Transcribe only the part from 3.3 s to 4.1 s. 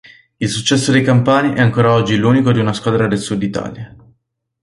Italia.